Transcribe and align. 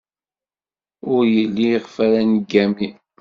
Ur 1.13 1.23
yelli 1.35 1.65
iɣef 1.75 1.95
ara 2.05 2.21
neggami. 2.23 2.89